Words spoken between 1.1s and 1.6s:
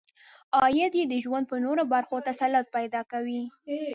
ژوند په